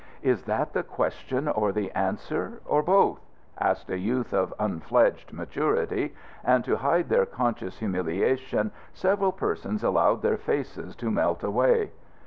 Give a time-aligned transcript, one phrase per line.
[0.23, 3.19] "Is that the question, or the answer, or both?"
[3.59, 10.23] asked a youth of unfledged maturity, and to hide their conscious humiliation several persons allowed
[10.23, 11.91] their faces to melt away.